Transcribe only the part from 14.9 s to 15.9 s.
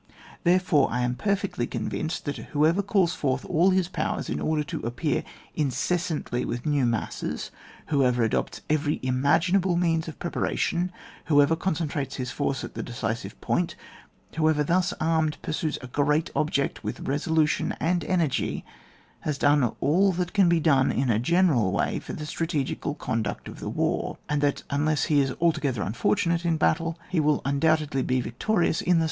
armed pursues a